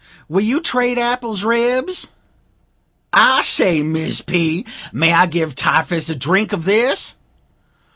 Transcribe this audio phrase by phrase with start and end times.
[0.27, 2.07] "Will you trade apples, Ribs?"
[3.13, 7.13] "I say, Miss P., may I give Typus a drink of this?"